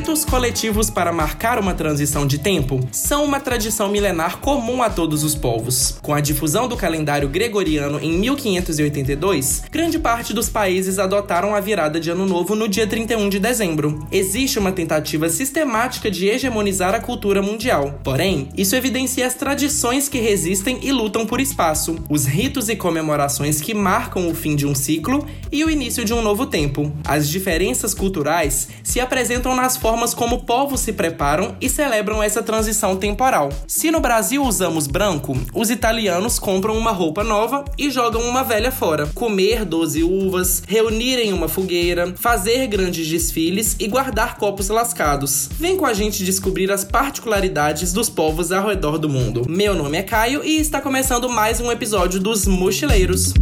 Ritos 0.00 0.24
coletivos 0.24 0.88
para 0.88 1.12
marcar 1.12 1.58
uma 1.58 1.74
transição 1.74 2.26
de 2.26 2.38
tempo 2.38 2.80
são 2.90 3.22
uma 3.22 3.38
tradição 3.38 3.90
milenar 3.90 4.38
comum 4.38 4.82
a 4.82 4.88
todos 4.88 5.22
os 5.22 5.34
povos. 5.34 5.98
Com 6.00 6.14
a 6.14 6.22
difusão 6.22 6.66
do 6.66 6.74
calendário 6.74 7.28
gregoriano 7.28 8.00
em 8.00 8.12
1582, 8.12 9.64
grande 9.70 9.98
parte 9.98 10.32
dos 10.32 10.48
países 10.48 10.98
adotaram 10.98 11.54
a 11.54 11.60
virada 11.60 12.00
de 12.00 12.08
Ano 12.08 12.24
Novo 12.24 12.54
no 12.56 12.66
dia 12.66 12.86
31 12.86 13.28
de 13.28 13.38
dezembro. 13.38 14.08
Existe 14.10 14.58
uma 14.58 14.72
tentativa 14.72 15.28
sistemática 15.28 16.10
de 16.10 16.30
hegemonizar 16.30 16.94
a 16.94 17.00
cultura 17.00 17.42
mundial. 17.42 18.00
Porém, 18.02 18.48
isso 18.56 18.74
evidencia 18.74 19.26
as 19.26 19.34
tradições 19.34 20.08
que 20.08 20.18
resistem 20.18 20.78
e 20.82 20.90
lutam 20.92 21.26
por 21.26 21.42
espaço, 21.42 21.98
os 22.08 22.24
ritos 22.24 22.70
e 22.70 22.74
comemorações 22.74 23.60
que 23.60 23.74
marcam 23.74 24.30
o 24.30 24.34
fim 24.34 24.56
de 24.56 24.66
um 24.66 24.74
ciclo 24.74 25.26
e 25.52 25.62
o 25.62 25.68
início 25.68 26.06
de 26.06 26.14
um 26.14 26.22
novo 26.22 26.46
tempo. 26.46 26.90
As 27.04 27.28
diferenças 27.28 27.92
culturais 27.92 28.68
se 28.82 28.98
apresentam 28.98 29.54
nas 29.54 29.76
formas 29.76 29.89
como 30.14 30.44
povos 30.44 30.80
se 30.80 30.92
preparam 30.92 31.56
e 31.60 31.68
celebram 31.68 32.22
essa 32.22 32.42
transição 32.42 32.96
temporal. 32.96 33.48
Se 33.66 33.90
no 33.90 34.00
Brasil 34.00 34.44
usamos 34.44 34.86
branco, 34.86 35.36
os 35.52 35.68
italianos 35.68 36.38
compram 36.38 36.76
uma 36.76 36.92
roupa 36.92 37.24
nova 37.24 37.64
e 37.76 37.90
jogam 37.90 38.22
uma 38.22 38.44
velha 38.44 38.70
fora. 38.70 39.06
Comer 39.14 39.64
12 39.64 40.02
uvas, 40.02 40.62
reunir 40.66 41.18
em 41.18 41.32
uma 41.32 41.48
fogueira, 41.48 42.14
fazer 42.16 42.66
grandes 42.68 43.06
desfiles 43.08 43.76
e 43.80 43.88
guardar 43.88 44.36
copos 44.36 44.68
lascados. 44.68 45.48
Vem 45.58 45.76
com 45.76 45.86
a 45.86 45.92
gente 45.92 46.24
descobrir 46.24 46.70
as 46.70 46.84
particularidades 46.84 47.92
dos 47.92 48.08
povos 48.08 48.52
ao 48.52 48.68
redor 48.68 48.96
do 48.96 49.08
mundo. 49.08 49.42
Meu 49.48 49.74
nome 49.74 49.98
é 49.98 50.02
Caio 50.02 50.44
e 50.44 50.58
está 50.58 50.80
começando 50.80 51.28
mais 51.28 51.60
um 51.60 51.70
episódio 51.70 52.20
dos 52.20 52.46
Mochileiros. 52.46 53.34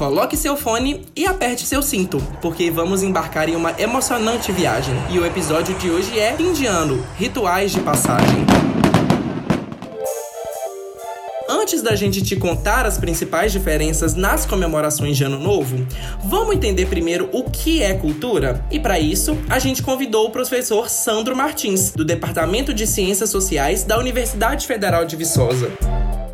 Coloque 0.00 0.34
seu 0.34 0.56
fone 0.56 1.04
e 1.14 1.26
aperte 1.26 1.66
seu 1.66 1.82
cinto, 1.82 2.16
porque 2.40 2.70
vamos 2.70 3.02
embarcar 3.02 3.50
em 3.50 3.54
uma 3.54 3.78
emocionante 3.78 4.50
viagem. 4.50 4.94
E 5.10 5.18
o 5.18 5.26
episódio 5.26 5.74
de 5.74 5.90
hoje 5.90 6.18
é 6.18 6.34
Fim 6.34 6.54
de 6.54 6.64
Ano 6.64 7.06
Rituais 7.18 7.70
de 7.70 7.80
Passagem. 7.80 8.46
Antes 11.46 11.82
da 11.82 11.94
gente 11.94 12.22
te 12.22 12.34
contar 12.34 12.86
as 12.86 12.96
principais 12.96 13.52
diferenças 13.52 14.14
nas 14.14 14.46
comemorações 14.46 15.18
de 15.18 15.24
Ano 15.24 15.38
Novo, 15.38 15.86
vamos 16.24 16.56
entender 16.56 16.86
primeiro 16.86 17.28
o 17.30 17.50
que 17.50 17.82
é 17.82 17.92
cultura? 17.92 18.64
E 18.70 18.80
para 18.80 18.98
isso, 18.98 19.36
a 19.50 19.58
gente 19.58 19.82
convidou 19.82 20.28
o 20.28 20.30
professor 20.30 20.88
Sandro 20.88 21.36
Martins, 21.36 21.90
do 21.90 22.06
Departamento 22.06 22.72
de 22.72 22.86
Ciências 22.86 23.28
Sociais 23.28 23.84
da 23.84 23.98
Universidade 23.98 24.66
Federal 24.66 25.04
de 25.04 25.14
Viçosa. 25.14 25.70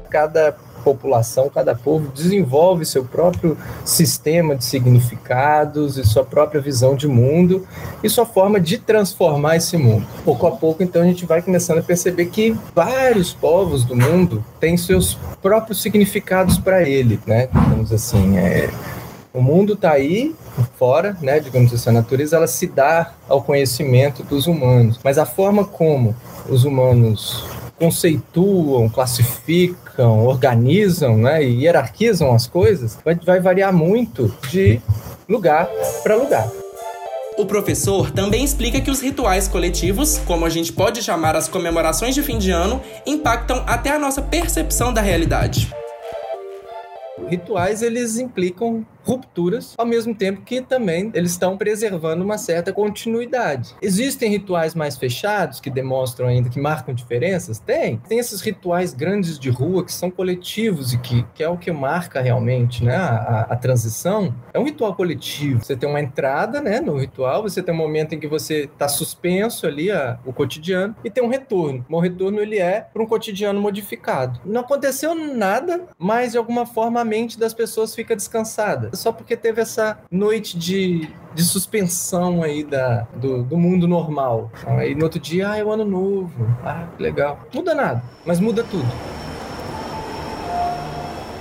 Cada 0.08 0.52
população, 0.86 1.50
cada 1.52 1.74
povo 1.74 2.12
desenvolve 2.14 2.86
seu 2.86 3.04
próprio 3.04 3.58
sistema 3.84 4.54
de 4.54 4.64
significados 4.64 5.98
e 5.98 6.04
sua 6.04 6.24
própria 6.24 6.60
visão 6.60 6.94
de 6.94 7.08
mundo 7.08 7.66
e 8.04 8.08
sua 8.08 8.24
forma 8.24 8.60
de 8.60 8.78
transformar 8.78 9.56
esse 9.56 9.76
mundo. 9.76 10.06
Pouco 10.24 10.46
a 10.46 10.52
pouco, 10.52 10.84
então, 10.84 11.02
a 11.02 11.04
gente 11.04 11.26
vai 11.26 11.42
começando 11.42 11.78
a 11.78 11.82
perceber 11.82 12.26
que 12.26 12.56
vários 12.72 13.32
povos 13.32 13.84
do 13.84 13.96
mundo 13.96 14.44
têm 14.60 14.76
seus 14.76 15.18
próprios 15.42 15.82
significados 15.82 16.56
para 16.56 16.88
ele, 16.88 17.18
né? 17.26 17.48
Digamos 17.52 17.92
assim, 17.92 18.38
é, 18.38 18.70
o 19.34 19.42
mundo 19.42 19.72
está 19.72 19.90
aí 19.90 20.36
fora, 20.78 21.16
né, 21.20 21.40
digamos 21.40 21.74
assim, 21.74 21.90
a 21.90 21.92
natureza 21.92 22.36
ela 22.36 22.46
se 22.46 22.68
dá 22.68 23.12
ao 23.28 23.42
conhecimento 23.42 24.22
dos 24.22 24.46
humanos, 24.46 25.00
mas 25.02 25.18
a 25.18 25.26
forma 25.26 25.64
como 25.64 26.14
os 26.48 26.64
humanos 26.64 27.44
conceituam, 27.78 28.88
classificam, 28.88 29.85
organizam 30.02 31.16
né, 31.16 31.42
e 31.42 31.64
hierarquizam 31.64 32.32
as 32.32 32.46
coisas 32.46 32.98
vai, 33.04 33.14
vai 33.14 33.40
variar 33.40 33.72
muito 33.72 34.34
de 34.50 34.80
lugar 35.28 35.68
para 36.02 36.16
lugar. 36.16 36.48
O 37.38 37.44
professor 37.44 38.10
também 38.10 38.42
explica 38.42 38.80
que 38.80 38.90
os 38.90 39.00
rituais 39.00 39.46
coletivos, 39.46 40.18
como 40.26 40.46
a 40.46 40.48
gente 40.48 40.72
pode 40.72 41.02
chamar 41.02 41.36
as 41.36 41.46
comemorações 41.46 42.14
de 42.14 42.22
fim 42.22 42.38
de 42.38 42.50
ano, 42.50 42.80
impactam 43.04 43.62
até 43.66 43.90
a 43.90 43.98
nossa 43.98 44.22
percepção 44.22 44.92
da 44.92 45.02
realidade. 45.02 45.70
Rituais 47.28 47.82
eles 47.82 48.18
implicam 48.18 48.86
rupturas, 49.06 49.74
ao 49.78 49.86
mesmo 49.86 50.14
tempo 50.14 50.42
que 50.42 50.60
também 50.60 51.10
eles 51.14 51.30
estão 51.30 51.56
preservando 51.56 52.24
uma 52.24 52.36
certa 52.36 52.72
continuidade. 52.72 53.74
Existem 53.80 54.30
rituais 54.30 54.74
mais 54.74 54.96
fechados 54.96 55.60
que 55.60 55.70
demonstram 55.70 56.26
ainda 56.26 56.50
que 56.50 56.58
marcam 56.58 56.92
diferenças? 56.92 57.60
Tem. 57.60 57.98
Tem 58.08 58.18
esses 58.18 58.40
rituais 58.40 58.92
grandes 58.92 59.38
de 59.38 59.48
rua 59.48 59.84
que 59.84 59.92
são 59.92 60.10
coletivos 60.10 60.92
e 60.92 60.98
que, 60.98 61.24
que 61.34 61.44
é 61.44 61.48
o 61.48 61.56
que 61.56 61.70
marca 61.70 62.20
realmente 62.20 62.82
né, 62.82 62.96
a, 62.96 63.46
a 63.50 63.56
transição. 63.56 64.34
É 64.52 64.58
um 64.58 64.64
ritual 64.64 64.94
coletivo. 64.94 65.64
Você 65.64 65.76
tem 65.76 65.88
uma 65.88 66.00
entrada 66.00 66.60
né, 66.60 66.80
no 66.80 66.98
ritual, 66.98 67.42
você 67.42 67.62
tem 67.62 67.72
um 67.72 67.78
momento 67.78 68.14
em 68.14 68.18
que 68.18 68.26
você 68.26 68.64
está 68.64 68.88
suspenso 68.88 69.66
ali 69.66 69.90
a, 69.90 70.18
o 70.24 70.32
cotidiano 70.32 70.96
e 71.04 71.10
tem 71.10 71.22
um 71.22 71.28
retorno. 71.28 71.84
O 71.88 72.00
retorno 72.00 72.40
ele 72.40 72.58
é 72.58 72.80
para 72.80 73.02
um 73.02 73.06
cotidiano 73.06 73.60
modificado. 73.60 74.40
Não 74.44 74.62
aconteceu 74.62 75.14
nada, 75.14 75.84
mas 75.96 76.32
de 76.32 76.38
alguma 76.38 76.66
forma 76.66 77.00
a 77.00 77.04
mente 77.04 77.38
das 77.38 77.54
pessoas 77.54 77.94
fica 77.94 78.16
descansada 78.16 78.90
só 78.96 79.12
porque 79.12 79.36
teve 79.36 79.60
essa 79.60 79.98
noite 80.10 80.58
de, 80.58 81.08
de 81.34 81.42
suspensão 81.44 82.42
aí 82.42 82.64
da, 82.64 83.06
do, 83.14 83.42
do 83.42 83.56
mundo 83.56 83.86
normal. 83.86 84.50
Aí 84.66 84.94
no 84.94 85.04
outro 85.04 85.20
dia, 85.20 85.50
ah, 85.50 85.56
é 85.56 85.64
o 85.64 85.70
ano 85.70 85.84
novo. 85.84 86.46
Ah, 86.64 86.86
que 86.96 87.02
legal. 87.02 87.40
Muda 87.54 87.74
nada, 87.74 88.02
mas 88.24 88.40
muda 88.40 88.64
tudo. 88.64 88.86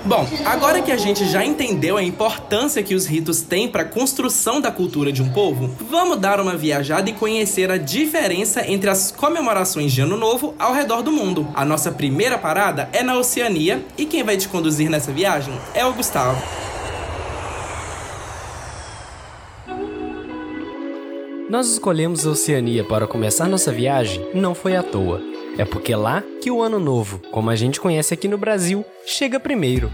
Bom, 0.06 0.24
agora 0.44 0.80
que 0.80 0.92
a 0.92 0.96
gente 0.96 1.26
já 1.26 1.44
entendeu 1.44 1.96
a 1.96 2.02
importância 2.02 2.80
que 2.80 2.94
os 2.94 3.06
ritos 3.06 3.42
têm 3.42 3.66
para 3.68 3.82
a 3.82 3.84
construção 3.84 4.60
da 4.60 4.70
cultura 4.70 5.10
de 5.10 5.20
um 5.20 5.30
povo, 5.30 5.68
vamos 5.90 6.18
dar 6.18 6.38
uma 6.40 6.56
viajada 6.56 7.10
e 7.10 7.12
conhecer 7.12 7.72
a 7.72 7.76
diferença 7.76 8.64
entre 8.70 8.88
as 8.88 9.10
comemorações 9.10 9.92
de 9.92 10.00
Ano 10.00 10.16
Novo 10.16 10.54
ao 10.60 10.72
redor 10.72 11.02
do 11.02 11.10
mundo. 11.10 11.48
A 11.56 11.64
nossa 11.64 11.90
primeira 11.90 12.38
parada 12.38 12.88
é 12.92 13.02
na 13.02 13.18
Oceania 13.18 13.84
e 13.98 14.06
quem 14.06 14.22
vai 14.22 14.36
te 14.36 14.48
conduzir 14.48 14.88
nessa 14.88 15.10
viagem 15.10 15.52
é 15.74 15.84
o 15.84 15.92
Gustavo. 15.92 16.40
Nós 21.48 21.70
escolhemos 21.70 22.26
a 22.26 22.30
Oceania 22.30 22.82
para 22.82 23.06
começar 23.06 23.48
nossa 23.48 23.70
viagem 23.70 24.20
não 24.34 24.52
foi 24.52 24.74
à 24.74 24.82
toa. 24.82 25.20
É 25.56 25.64
porque 25.64 25.94
lá 25.94 26.20
que 26.42 26.50
o 26.50 26.60
Ano 26.60 26.80
Novo, 26.80 27.20
como 27.30 27.50
a 27.50 27.54
gente 27.54 27.80
conhece 27.80 28.12
aqui 28.12 28.26
no 28.26 28.36
Brasil, 28.36 28.84
chega 29.06 29.38
primeiro. 29.38 29.88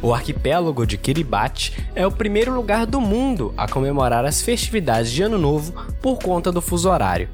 O 0.00 0.14
arquipélago 0.14 0.86
de 0.86 0.96
Kiribati 0.96 1.84
é 1.94 2.06
o 2.06 2.10
primeiro 2.10 2.54
lugar 2.54 2.86
do 2.86 2.98
mundo 2.98 3.52
a 3.58 3.68
comemorar 3.68 4.24
as 4.24 4.40
festividades 4.40 5.12
de 5.12 5.22
Ano 5.22 5.36
Novo 5.36 5.74
por 6.00 6.18
conta 6.18 6.50
do 6.50 6.62
fuso 6.62 6.88
horário, 6.88 7.28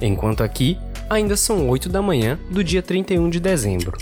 enquanto 0.00 0.44
aqui 0.44 0.78
ainda 1.10 1.36
são 1.36 1.68
8 1.68 1.88
da 1.88 2.00
manhã 2.00 2.38
do 2.48 2.62
dia 2.62 2.82
31 2.82 3.28
de 3.30 3.40
dezembro. 3.40 3.98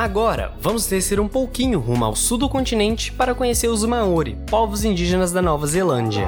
Agora, 0.00 0.54
vamos 0.58 0.86
descer 0.86 1.20
um 1.20 1.28
pouquinho 1.28 1.78
rumo 1.78 2.06
ao 2.06 2.16
sul 2.16 2.38
do 2.38 2.48
continente 2.48 3.12
para 3.12 3.34
conhecer 3.34 3.68
os 3.68 3.84
Maori, 3.84 4.34
povos 4.48 4.82
indígenas 4.82 5.30
da 5.30 5.42
Nova 5.42 5.66
Zelândia. 5.66 6.26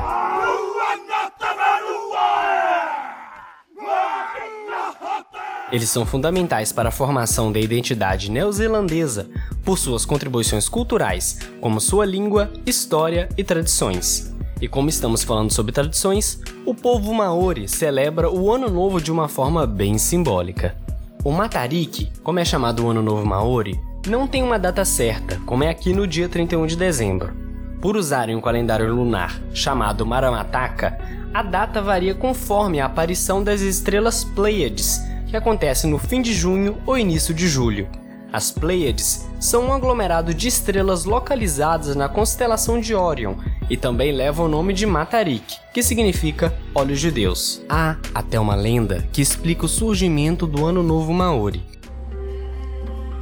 Eles 5.73 5.89
são 5.89 6.05
fundamentais 6.05 6.71
para 6.71 6.91
a 6.91 6.93
formação 6.93 7.51
da 7.51 7.59
identidade 7.59 8.31
neozelandesa 8.31 9.31
por 9.65 9.79
suas 9.79 10.05
contribuições 10.05 10.69
culturais, 10.69 11.39
como 11.59 11.81
sua 11.81 12.05
língua, 12.05 12.53
história 12.67 13.27
e 13.39 13.43
tradições. 13.43 14.35
E 14.61 14.69
como 14.69 14.91
estamos 14.91 15.25
falando 15.25 15.51
sobre 15.51 15.73
tradições, 15.73 16.39
o 16.67 16.75
povo 16.75 17.15
maori 17.15 17.67
celebra 17.67 18.31
o 18.31 18.53
Ano 18.53 18.69
Novo 18.69 19.01
de 19.01 19.11
uma 19.11 19.29
forma 19.29 19.67
bem 19.67 19.97
simbólica. 19.97 20.82
O 21.25 21.31
Matariki, 21.31 22.11
como 22.25 22.41
é 22.41 22.45
chamado 22.45 22.85
o 22.85 22.91
Ano 22.91 23.01
Novo 23.01 23.25
Maori, 23.25 23.81
não 24.09 24.27
tem 24.27 24.43
uma 24.43 24.59
data 24.59 24.85
certa, 24.85 25.41
como 25.47 25.63
é 25.63 25.69
aqui 25.69 25.93
no 25.93 26.05
dia 26.05 26.29
31 26.29 26.67
de 26.67 26.77
dezembro. 26.77 27.33
Por 27.81 27.97
usarem 27.97 28.35
um 28.35 28.41
calendário 28.41 28.93
lunar 28.93 29.41
chamado 29.55 30.05
Maramataka, 30.05 30.99
a 31.33 31.41
data 31.45 31.81
varia 31.81 32.13
conforme 32.13 32.81
a 32.81 32.87
aparição 32.87 33.41
das 33.41 33.61
estrelas 33.61 34.25
Pleiades, 34.25 35.01
que 35.29 35.37
acontece 35.37 35.87
no 35.87 35.97
fim 35.97 36.21
de 36.21 36.35
junho 36.35 36.79
ou 36.85 36.99
início 36.99 37.33
de 37.33 37.47
julho. 37.47 37.89
As 38.33 38.51
Pleiades 38.51 39.29
são 39.39 39.67
um 39.67 39.75
aglomerado 39.75 40.33
de 40.33 40.49
estrelas 40.49 41.05
localizadas 41.05 41.95
na 41.95 42.09
constelação 42.09 42.81
de 42.81 42.95
Orion 42.95 43.35
e 43.69 43.77
também 43.77 44.11
levam 44.11 44.47
o 44.47 44.49
nome 44.49 44.73
de 44.73 44.87
Matarik, 44.87 45.57
que 45.75 45.83
significa 45.83 46.57
Olhos 46.75 46.99
de 46.99 47.11
Deus. 47.11 47.61
Há 47.69 47.97
até 48.15 48.41
uma 48.41 48.55
lenda 48.55 49.07
que 49.13 49.21
explica 49.21 49.67
o 49.67 49.69
surgimento 49.69 50.47
do 50.47 50.65
Ano 50.65 50.83
Novo 50.83 51.13
Maori. 51.13 51.63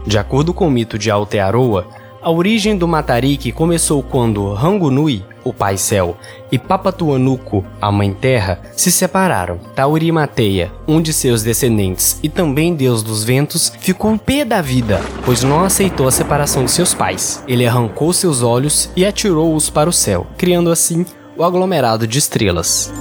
De 0.07 0.17
acordo 0.17 0.55
com 0.55 0.69
o 0.69 0.71
mito 0.71 0.97
de 0.97 1.11
Aotearoa, 1.11 1.89
a 2.22 2.31
origem 2.31 2.76
do 2.76 2.87
Matarik 2.87 3.50
começou 3.52 4.02
quando 4.02 4.52
Rangunui, 4.52 5.25
o 5.43 5.55
pai 5.55 5.78
céu, 5.78 6.19
e 6.52 6.58
Papatuanuku, 6.58 7.64
a 7.81 7.90
mãe 7.90 8.12
terra, 8.12 8.61
se 8.76 8.93
separaram. 8.93 9.58
Taurimateia, 9.75 10.70
um 10.87 11.00
de 11.00 11.14
seus 11.14 11.43
descendentes 11.43 12.20
e 12.22 12.28
também 12.28 12.75
deus 12.75 13.02
dos 13.02 13.25
ventos, 13.25 13.72
ficou 13.81 14.19
pé 14.19 14.44
da 14.44 14.61
vida, 14.61 15.00
pois 15.25 15.43
não 15.43 15.64
aceitou 15.64 16.06
a 16.06 16.12
separação 16.12 16.64
de 16.64 16.70
seus 16.70 16.93
pais. 16.93 17.43
Ele 17.49 17.67
arrancou 17.67 18.12
seus 18.12 18.43
olhos 18.43 18.90
e 18.94 19.06
atirou-os 19.06 19.70
para 19.70 19.88
o 19.88 19.93
céu, 19.93 20.26
criando 20.37 20.70
assim 20.70 21.06
o 21.38 21.43
aglomerado 21.43 22.06
de 22.06 22.19
estrelas. 22.19 22.93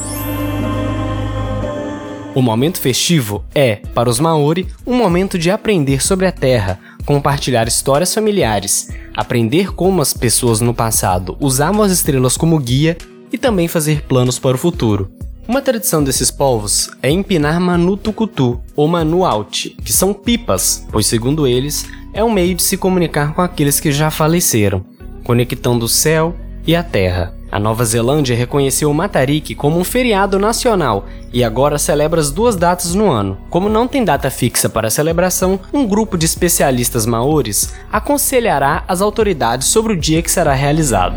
O 2.34 2.42
momento 2.42 2.80
festivo 2.80 3.44
é, 3.54 3.78
para 3.94 4.10
os 4.10 4.20
Maori, 4.20 4.68
um 4.88 4.96
momento 4.96 5.38
de 5.38 5.52
aprender 5.52 6.02
sobre 6.02 6.26
a 6.26 6.32
terra, 6.32 6.80
compartilhar 7.06 7.68
histórias 7.68 8.14
familiares, 8.14 8.90
aprender 9.16 9.74
como 9.74 10.02
as 10.02 10.14
pessoas 10.14 10.62
no 10.62 10.74
passado 10.74 11.38
usavam 11.40 11.84
as 11.84 11.92
estrelas 11.92 12.38
como 12.38 12.60
guia 12.60 12.98
e 13.32 13.38
também 13.38 13.68
fazer 13.68 14.04
planos 14.04 14.40
para 14.40 14.56
o 14.56 14.60
futuro. 14.60 15.12
Uma 15.48 15.62
tradição 15.62 16.04
desses 16.04 16.30
povos 16.30 16.92
é 17.02 17.10
empinar 17.10 17.60
manutucutu 17.60 18.62
ou 18.76 18.88
manuaute, 18.88 19.72
que 19.84 19.92
são 19.92 20.14
pipas, 20.14 20.86
pois 20.92 21.08
segundo 21.08 21.48
eles, 21.48 21.88
é 22.14 22.24
um 22.24 22.32
meio 22.32 22.54
de 22.54 22.62
se 22.62 22.78
comunicar 22.78 23.34
com 23.34 23.42
aqueles 23.42 23.80
que 23.80 23.92
já 23.92 24.12
faleceram, 24.12 24.86
conectando 25.24 25.86
o 25.86 25.90
céu 25.90 26.36
e 26.68 26.76
a 26.76 26.84
terra. 26.84 27.39
A 27.52 27.60
Nova 27.60 27.84
Zelândia 27.84 28.36
reconheceu 28.36 28.92
o 28.92 28.94
Matarique 28.94 29.56
como 29.56 29.80
um 29.80 29.84
feriado 29.84 30.38
nacional 30.38 31.06
e 31.34 31.44
agora 31.44 31.80
celebra 31.80 32.20
as 32.20 32.32
duas 32.32 32.56
datas 32.56 32.94
no 32.94 33.10
ano. 33.10 33.38
Como 33.50 33.68
não 33.68 33.88
tem 33.88 34.04
data 34.04 34.30
fixa 34.30 34.70
para 34.70 34.88
a 34.88 34.92
celebração, 34.92 35.60
um 35.74 35.88
grupo 35.88 36.18
de 36.18 36.26
especialistas 36.26 37.06
maores 37.06 37.74
aconselhará 37.92 38.84
as 38.88 39.02
autoridades 39.02 39.68
sobre 39.68 39.94
o 39.94 39.98
dia 39.98 40.22
que 40.22 40.30
será 40.30 40.54
realizado. 40.54 41.16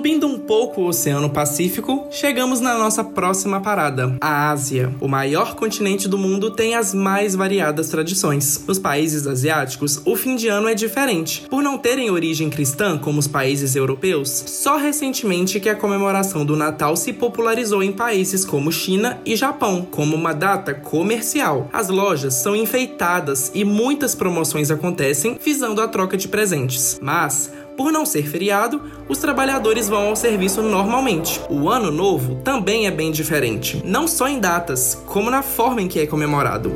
Subindo 0.00 0.26
um 0.26 0.38
pouco 0.38 0.80
o 0.80 0.86
Oceano 0.86 1.28
Pacífico, 1.28 2.06
chegamos 2.10 2.58
na 2.58 2.78
nossa 2.78 3.04
próxima 3.04 3.60
parada, 3.60 4.16
a 4.18 4.50
Ásia. 4.50 4.94
O 4.98 5.06
maior 5.06 5.54
continente 5.54 6.08
do 6.08 6.16
mundo 6.16 6.52
tem 6.52 6.74
as 6.74 6.94
mais 6.94 7.34
variadas 7.34 7.90
tradições. 7.90 8.64
Nos 8.66 8.78
países 8.78 9.26
asiáticos, 9.26 10.00
o 10.06 10.16
fim 10.16 10.36
de 10.36 10.48
ano 10.48 10.68
é 10.68 10.74
diferente. 10.74 11.46
Por 11.50 11.62
não 11.62 11.76
terem 11.76 12.10
origem 12.10 12.48
cristã 12.48 12.96
como 12.96 13.18
os 13.18 13.28
países 13.28 13.76
europeus, 13.76 14.30
só 14.30 14.78
recentemente 14.78 15.60
que 15.60 15.68
a 15.68 15.76
comemoração 15.76 16.46
do 16.46 16.56
Natal 16.56 16.96
se 16.96 17.12
popularizou 17.12 17.82
em 17.82 17.92
países 17.92 18.42
como 18.42 18.72
China 18.72 19.20
e 19.26 19.36
Japão, 19.36 19.86
como 19.90 20.16
uma 20.16 20.32
data 20.32 20.72
comercial. 20.72 21.68
As 21.74 21.90
lojas 21.90 22.32
são 22.32 22.56
enfeitadas 22.56 23.50
e 23.54 23.66
muitas 23.66 24.14
promoções 24.14 24.70
acontecem 24.70 25.38
visando 25.44 25.82
a 25.82 25.88
troca 25.88 26.16
de 26.16 26.26
presentes. 26.26 26.98
Mas 27.02 27.52
por 27.80 27.90
não 27.90 28.04
ser 28.04 28.28
feriado, 28.28 28.82
os 29.08 29.16
trabalhadores 29.16 29.88
vão 29.88 30.08
ao 30.08 30.14
serviço 30.14 30.60
normalmente. 30.60 31.40
O 31.48 31.70
Ano 31.70 31.90
Novo 31.90 32.34
também 32.44 32.86
é 32.86 32.90
bem 32.90 33.10
diferente, 33.10 33.80
não 33.86 34.06
só 34.06 34.28
em 34.28 34.38
datas, 34.38 35.02
como 35.06 35.30
na 35.30 35.40
forma 35.40 35.80
em 35.80 35.88
que 35.88 35.98
é 35.98 36.06
comemorado. 36.06 36.70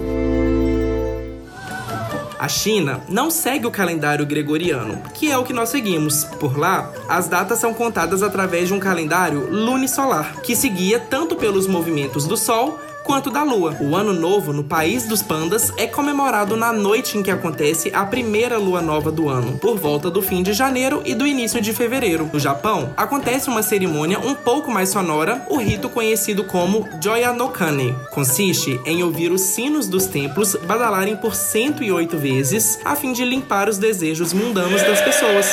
A 2.38 2.48
China 2.48 3.02
não 3.06 3.30
segue 3.30 3.66
o 3.66 3.70
calendário 3.70 4.24
gregoriano, 4.24 5.02
que 5.12 5.30
é 5.30 5.36
o 5.36 5.44
que 5.44 5.52
nós 5.52 5.68
seguimos. 5.68 6.24
Por 6.40 6.56
lá, 6.56 6.90
as 7.06 7.28
datas 7.28 7.58
são 7.58 7.74
contadas 7.74 8.22
através 8.22 8.68
de 8.68 8.72
um 8.72 8.80
calendário 8.80 9.50
lunisolar, 9.50 10.40
que 10.40 10.56
seguia 10.56 10.98
tanto 10.98 11.36
pelos 11.36 11.66
movimentos 11.66 12.26
do 12.26 12.34
Sol 12.34 12.78
quanto 13.04 13.30
da 13.30 13.44
lua. 13.44 13.76
O 13.80 13.94
Ano 13.94 14.12
Novo 14.12 14.52
no 14.52 14.64
país 14.64 15.06
dos 15.06 15.22
pandas 15.22 15.72
é 15.76 15.86
comemorado 15.86 16.56
na 16.56 16.72
noite 16.72 17.16
em 17.16 17.22
que 17.22 17.30
acontece 17.30 17.92
a 17.94 18.04
primeira 18.04 18.58
lua 18.58 18.80
nova 18.80 19.12
do 19.12 19.28
ano, 19.28 19.58
por 19.58 19.78
volta 19.78 20.10
do 20.10 20.22
fim 20.22 20.42
de 20.42 20.52
janeiro 20.52 21.02
e 21.04 21.14
do 21.14 21.26
início 21.26 21.60
de 21.60 21.72
fevereiro. 21.72 22.28
No 22.32 22.40
Japão, 22.40 22.92
acontece 22.96 23.48
uma 23.48 23.62
cerimônia 23.62 24.18
um 24.18 24.34
pouco 24.34 24.70
mais 24.70 24.88
sonora, 24.88 25.46
o 25.50 25.58
rito 25.58 25.88
conhecido 25.88 26.44
como 26.44 26.88
Joya 27.00 27.32
no 27.32 27.50
Kane. 27.50 27.94
Consiste 28.10 28.80
em 28.86 29.02
ouvir 29.02 29.30
os 29.30 29.42
sinos 29.42 29.86
dos 29.86 30.06
templos 30.06 30.56
badalarem 30.66 31.16
por 31.16 31.34
108 31.34 32.16
vezes 32.16 32.78
a 32.84 32.96
fim 32.96 33.12
de 33.12 33.24
limpar 33.24 33.68
os 33.68 33.76
desejos 33.76 34.32
mundanos 34.32 34.82
das 34.82 35.00
pessoas. 35.02 35.46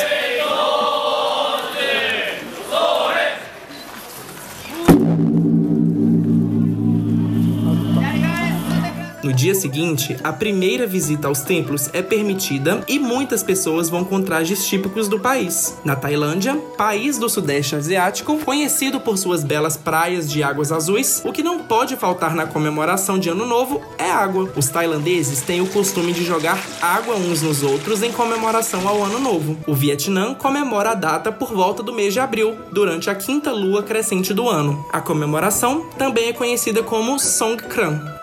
Dia 9.42 9.56
seguinte, 9.56 10.16
a 10.24 10.32
primeira 10.32 10.86
visita 10.86 11.28
aos 11.28 11.42
templos 11.42 11.90
é 11.94 12.04
permitida 12.04 12.84
e 12.88 13.00
muitas 13.00 13.42
pessoas 13.42 13.90
vão 13.90 14.04
com 14.04 14.22
trajes 14.22 14.68
típicos 14.68 15.08
do 15.08 15.20
país. 15.20 15.80
Na 15.84 15.96
Tailândia, 15.96 16.56
país 16.78 17.18
do 17.18 17.28
Sudeste 17.28 17.76
Asiático, 17.76 18.38
conhecido 18.46 19.00
por 19.00 19.18
suas 19.18 19.44
belas 19.44 19.76
praias 19.76 20.30
de 20.30 20.44
águas 20.44 20.72
azuis, 20.72 21.24
o 21.26 21.34
que 21.34 21.42
não 21.42 21.64
pode 21.64 21.96
faltar 21.96 22.36
na 22.36 22.46
comemoração 22.46 23.18
de 23.18 23.30
Ano 23.30 23.48
Novo 23.48 23.82
é 23.98 24.12
água. 24.12 24.48
Os 24.56 24.70
tailandeses 24.70 25.42
têm 25.42 25.60
o 25.60 25.68
costume 25.68 26.14
de 26.14 26.24
jogar 26.24 26.64
água 26.80 27.16
uns 27.16 27.42
nos 27.42 27.64
outros 27.64 28.04
em 28.04 28.12
comemoração 28.12 28.88
ao 28.88 29.04
Ano 29.04 29.18
Novo. 29.18 29.58
O 29.66 29.74
Vietnã 29.74 30.36
comemora 30.36 30.92
a 30.92 30.96
data 30.96 31.32
por 31.32 31.52
volta 31.52 31.82
do 31.82 31.92
mês 31.92 32.14
de 32.14 32.20
abril, 32.20 32.56
durante 32.72 33.10
a 33.10 33.16
quinta 33.16 33.52
lua 33.52 33.82
crescente 33.82 34.36
do 34.36 34.48
ano. 34.48 34.86
A 34.94 35.02
comemoração 35.02 35.88
também 35.98 36.28
é 36.28 36.34
conhecida 36.34 36.84
como 36.84 37.18
Songkran. 37.18 38.21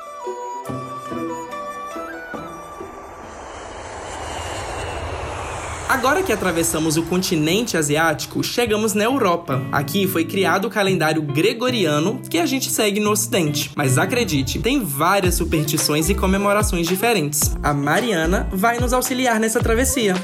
Agora 5.88 6.23
que 6.23 6.31
atravessamos 6.31 6.99
o 6.99 7.02
continente 7.02 7.75
asiático, 7.75 8.44
chegamos 8.44 8.93
na 8.93 9.05
Europa. 9.05 9.62
Aqui 9.73 10.06
foi 10.06 10.23
criado 10.23 10.67
o 10.67 10.70
calendário 10.70 11.23
gregoriano 11.23 12.20
que 12.29 12.37
a 12.37 12.44
gente 12.44 12.70
segue 12.70 13.00
no 13.00 13.11
ocidente. 13.11 13.70
Mas 13.75 13.96
acredite, 13.96 14.58
tem 14.58 14.85
várias 14.85 15.37
superstições 15.37 16.11
e 16.11 16.14
comemorações 16.14 16.87
diferentes. 16.87 17.56
A 17.62 17.73
Mariana 17.73 18.46
vai 18.52 18.79
nos 18.79 18.93
auxiliar 18.93 19.40
nessa 19.40 19.61
travessia. 19.61 20.14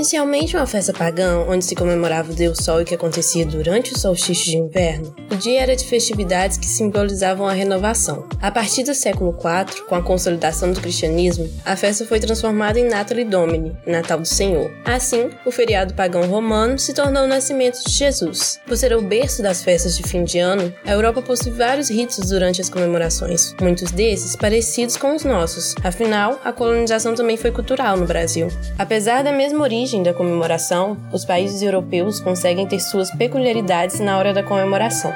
Inicialmente 0.00 0.56
uma 0.56 0.66
festa 0.66 0.94
pagã, 0.94 1.44
onde 1.46 1.62
se 1.62 1.74
comemorava 1.74 2.32
o 2.32 2.34
Deus 2.34 2.60
Sol 2.64 2.80
e 2.80 2.86
que 2.86 2.94
acontecia 2.94 3.44
durante 3.44 3.92
o 3.92 3.98
solstício 3.98 4.46
de 4.46 4.56
inverno, 4.56 5.14
o 5.30 5.36
dia 5.36 5.60
era 5.60 5.76
de 5.76 5.84
festividades 5.84 6.56
que 6.56 6.64
simbolizavam 6.64 7.46
a 7.46 7.52
renovação. 7.52 8.26
A 8.40 8.50
partir 8.50 8.82
do 8.82 8.94
século 8.94 9.36
IV, 9.38 9.82
com 9.82 9.94
a 9.94 10.02
consolidação 10.02 10.72
do 10.72 10.80
cristianismo, 10.80 11.50
a 11.66 11.76
festa 11.76 12.06
foi 12.06 12.18
transformada 12.18 12.80
em 12.80 12.88
Natali 12.88 13.26
Domini, 13.26 13.76
Natal 13.86 14.18
do 14.18 14.26
Senhor. 14.26 14.70
Assim, 14.86 15.28
o 15.44 15.50
feriado 15.50 15.92
pagão 15.92 16.26
romano 16.26 16.78
se 16.78 16.94
tornou 16.94 17.24
o 17.24 17.28
nascimento 17.28 17.84
de 17.84 17.92
Jesus. 17.92 18.58
Por 18.66 18.78
ser 18.78 18.96
o 18.96 19.02
berço 19.02 19.42
das 19.42 19.62
festas 19.62 19.98
de 19.98 20.02
fim 20.02 20.24
de 20.24 20.38
ano, 20.38 20.72
a 20.86 20.92
Europa 20.92 21.20
possui 21.20 21.52
vários 21.52 21.90
ritos 21.90 22.30
durante 22.30 22.62
as 22.62 22.70
comemorações, 22.70 23.54
muitos 23.60 23.90
desses 23.90 24.34
parecidos 24.34 24.96
com 24.96 25.14
os 25.14 25.24
nossos. 25.24 25.74
Afinal, 25.84 26.40
a 26.42 26.54
colonização 26.54 27.14
também 27.14 27.36
foi 27.36 27.50
cultural 27.50 27.98
no 27.98 28.06
Brasil. 28.06 28.48
Apesar 28.78 29.22
da 29.22 29.30
mesma 29.30 29.62
origem 29.62 29.89
origem 29.90 30.02
da 30.04 30.14
comemoração, 30.14 30.96
os 31.12 31.24
países 31.24 31.62
europeus 31.62 32.20
conseguem 32.20 32.64
ter 32.64 32.78
suas 32.78 33.10
peculiaridades 33.10 33.98
na 33.98 34.16
hora 34.16 34.32
da 34.32 34.40
comemoração. 34.40 35.12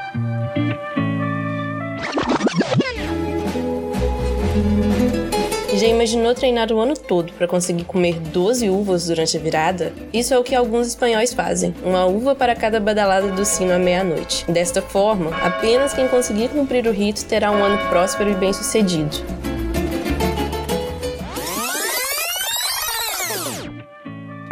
Já 5.74 5.86
imaginou 5.86 6.34
treinar 6.34 6.72
o 6.72 6.80
ano 6.80 6.94
todo 6.94 7.32
para 7.34 7.46
conseguir 7.46 7.84
comer 7.84 8.18
12 8.18 8.68
uvas 8.68 9.06
durante 9.06 9.36
a 9.36 9.40
virada? 9.40 9.92
Isso 10.12 10.34
é 10.34 10.38
o 10.38 10.44
que 10.44 10.54
alguns 10.54 10.88
espanhóis 10.88 11.32
fazem, 11.32 11.74
uma 11.84 12.06
uva 12.06 12.34
para 12.34 12.56
cada 12.56 12.80
badalada 12.80 13.28
do 13.28 13.44
sino 13.44 13.72
à 13.72 13.78
meia-noite. 13.78 14.44
Desta 14.50 14.82
forma, 14.82 15.30
apenas 15.36 15.92
quem 15.92 16.08
conseguir 16.08 16.48
cumprir 16.48 16.86
o 16.86 16.92
rito 16.92 17.24
terá 17.26 17.50
um 17.52 17.62
ano 17.62 17.78
próspero 17.88 18.30
e 18.30 18.34
bem-sucedido. 18.34 19.43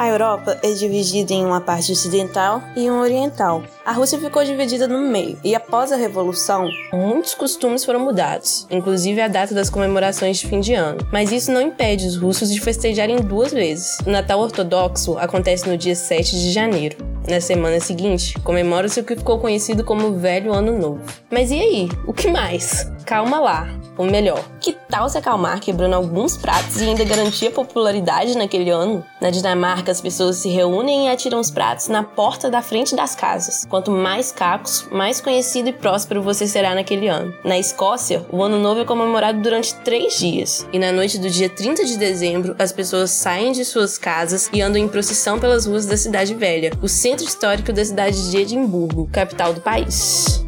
A 0.02 0.08
Europa 0.08 0.58
é 0.64 0.72
dividida 0.72 1.32
em 1.32 1.44
uma 1.44 1.60
parte 1.60 1.92
ocidental 1.92 2.60
e 2.74 2.90
uma 2.90 3.02
oriental. 3.02 3.62
A 3.86 3.92
Rússia 3.92 4.18
ficou 4.18 4.42
dividida 4.42 4.88
no 4.88 4.98
meio, 4.98 5.38
e 5.44 5.54
após 5.54 5.92
a 5.92 5.96
Revolução, 5.96 6.68
muitos 6.92 7.34
costumes 7.34 7.84
foram 7.84 8.00
mudados, 8.00 8.66
inclusive 8.68 9.20
a 9.20 9.28
data 9.28 9.54
das 9.54 9.70
comemorações 9.70 10.38
de 10.38 10.48
fim 10.48 10.58
de 10.58 10.74
ano. 10.74 11.06
Mas 11.12 11.30
isso 11.30 11.52
não 11.52 11.62
impede 11.62 12.04
os 12.04 12.16
russos 12.16 12.50
de 12.50 12.60
festejarem 12.60 13.20
duas 13.20 13.52
vezes. 13.52 13.98
O 14.04 14.10
Natal 14.10 14.40
Ortodoxo 14.40 15.16
acontece 15.18 15.68
no 15.68 15.78
dia 15.78 15.94
7 15.94 16.32
de 16.32 16.50
janeiro. 16.50 16.96
Na 17.28 17.40
semana 17.40 17.78
seguinte, 17.78 18.36
comemora-se 18.40 18.98
o 18.98 19.04
que 19.04 19.14
ficou 19.14 19.38
conhecido 19.38 19.84
como 19.84 20.18
Velho 20.18 20.52
Ano 20.52 20.76
Novo. 20.76 21.00
Mas 21.30 21.52
e 21.52 21.60
aí? 21.60 21.88
O 22.08 22.12
que 22.12 22.26
mais? 22.26 22.90
Calma 23.06 23.38
lá. 23.38 23.68
Ou 23.96 24.06
melhor, 24.06 24.42
que 24.60 24.72
tal 24.92 25.08
se 25.08 25.16
acalmar 25.16 25.58
quebrando 25.58 25.94
alguns 25.94 26.36
pratos 26.36 26.78
e 26.78 26.84
ainda 26.84 27.02
garantir 27.02 27.46
a 27.46 27.50
popularidade 27.50 28.36
naquele 28.36 28.68
ano? 28.68 29.02
Na 29.18 29.30
Dinamarca, 29.30 29.90
as 29.90 30.02
pessoas 30.02 30.36
se 30.36 30.50
reúnem 30.50 31.06
e 31.06 31.10
atiram 31.10 31.40
os 31.40 31.50
pratos 31.50 31.88
na 31.88 32.02
porta 32.02 32.50
da 32.50 32.60
frente 32.60 32.94
das 32.94 33.14
casas. 33.14 33.64
Quanto 33.64 33.90
mais 33.90 34.30
cacos, 34.30 34.86
mais 34.92 35.18
conhecido 35.18 35.70
e 35.70 35.72
próspero 35.72 36.20
você 36.20 36.46
será 36.46 36.74
naquele 36.74 37.08
ano. 37.08 37.32
Na 37.42 37.58
Escócia, 37.58 38.26
o 38.30 38.42
Ano 38.42 38.58
Novo 38.58 38.82
é 38.82 38.84
comemorado 38.84 39.40
durante 39.40 39.74
três 39.76 40.18
dias. 40.18 40.68
E 40.70 40.78
na 40.78 40.92
noite 40.92 41.18
do 41.18 41.30
dia 41.30 41.48
30 41.48 41.86
de 41.86 41.96
dezembro, 41.96 42.54
as 42.58 42.70
pessoas 42.70 43.12
saem 43.12 43.52
de 43.52 43.64
suas 43.64 43.96
casas 43.96 44.50
e 44.52 44.60
andam 44.60 44.82
em 44.82 44.88
procissão 44.88 45.40
pelas 45.40 45.64
ruas 45.64 45.86
da 45.86 45.96
Cidade 45.96 46.34
Velha, 46.34 46.70
o 46.82 46.88
centro 46.88 47.24
histórico 47.24 47.72
da 47.72 47.82
cidade 47.82 48.30
de 48.30 48.36
Edimburgo, 48.36 49.08
capital 49.10 49.54
do 49.54 49.62
país. 49.62 50.44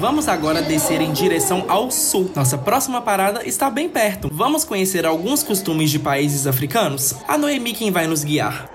Vamos 0.00 0.28
agora 0.28 0.62
descer 0.62 1.02
em 1.02 1.12
direção 1.12 1.66
ao 1.68 1.90
sul. 1.90 2.30
Nossa 2.34 2.56
próxima 2.56 3.02
parada 3.02 3.46
está 3.46 3.68
bem 3.68 3.86
perto. 3.86 4.30
Vamos 4.32 4.64
conhecer 4.64 5.04
alguns 5.04 5.42
costumes 5.42 5.90
de 5.90 5.98
países 5.98 6.46
africanos? 6.46 7.14
A 7.28 7.36
Noemi 7.36 7.74
quem 7.74 7.90
vai 7.90 8.06
nos 8.06 8.24
guiar. 8.24 8.66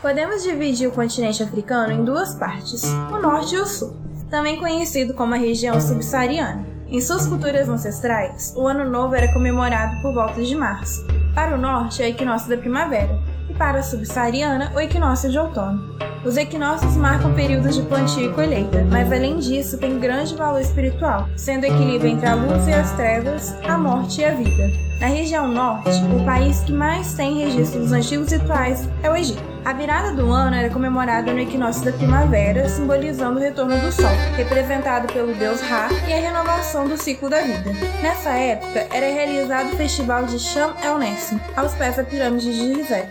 Podemos 0.00 0.42
dividir 0.42 0.88
o 0.88 0.92
continente 0.92 1.42
africano 1.42 1.92
em 1.92 2.02
duas 2.02 2.34
partes, 2.34 2.84
o 2.84 3.18
norte 3.18 3.56
e 3.56 3.58
o 3.58 3.66
sul, 3.66 3.94
também 4.30 4.56
conhecido 4.56 5.12
como 5.12 5.34
a 5.34 5.36
região 5.36 5.78
subsaariana. 5.78 6.66
Em 6.88 7.02
suas 7.02 7.26
culturas 7.26 7.68
ancestrais, 7.68 8.54
o 8.56 8.66
Ano 8.66 8.90
Novo 8.90 9.14
era 9.14 9.30
comemorado 9.30 10.00
por 10.00 10.14
volta 10.14 10.42
de 10.42 10.54
março. 10.54 11.06
Para 11.34 11.54
o 11.54 11.60
norte, 11.60 12.02
é 12.02 12.06
o 12.06 12.08
equinócio 12.08 12.48
da 12.48 12.56
primavera, 12.56 13.20
e 13.48 13.54
para 13.54 13.80
a 13.80 13.82
subsaariana, 13.82 14.72
o 14.74 14.80
equinócio 14.80 15.30
de 15.30 15.38
outono. 15.38 15.96
Os 16.24 16.36
equinócios 16.36 16.96
marcam 16.96 17.32
períodos 17.32 17.76
de 17.76 17.82
plantio 17.82 18.30
e 18.30 18.34
colheita, 18.34 18.84
mas 18.90 19.10
além 19.12 19.38
disso 19.38 19.78
tem 19.78 19.98
grande 19.98 20.34
valor 20.34 20.60
espiritual, 20.60 21.28
sendo 21.36 21.62
o 21.62 21.66
equilíbrio 21.66 22.10
entre 22.10 22.26
a 22.26 22.34
luz 22.34 22.66
e 22.66 22.72
as 22.72 22.90
trevas, 22.92 23.54
a 23.64 23.78
morte 23.78 24.20
e 24.20 24.24
a 24.24 24.34
vida. 24.34 24.88
Na 25.00 25.06
região 25.06 25.46
norte, 25.46 25.90
o 26.12 26.24
país 26.24 26.60
que 26.62 26.72
mais 26.72 27.14
tem 27.14 27.38
registros 27.38 27.84
dos 27.84 27.92
antigos 27.92 28.32
rituais 28.32 28.88
é 29.00 29.08
o 29.08 29.14
Egito. 29.14 29.40
A 29.64 29.72
virada 29.72 30.12
do 30.12 30.32
ano 30.32 30.56
era 30.56 30.70
comemorada 30.70 31.32
no 31.32 31.38
equinócio 31.38 31.84
da 31.84 31.92
primavera, 31.92 32.68
simbolizando 32.68 33.38
o 33.38 33.42
retorno 33.42 33.78
do 33.78 33.92
sol, 33.92 34.10
representado 34.36 35.12
pelo 35.12 35.34
deus 35.34 35.60
Ra 35.60 35.88
e 36.08 36.12
a 36.12 36.20
renovação 36.20 36.88
do 36.88 36.96
ciclo 36.96 37.30
da 37.30 37.42
vida. 37.42 37.72
Nessa 38.02 38.30
época, 38.30 38.86
era 38.92 39.06
realizado 39.06 39.72
o 39.72 39.76
festival 39.76 40.24
de 40.24 40.38
Sham 40.38 40.74
El 40.82 40.98
Nessim, 40.98 41.38
aos 41.56 41.74
pés 41.74 41.96
da 41.96 42.02
pirâmide 42.02 42.52
de 42.52 42.74
Gizé. 42.74 43.08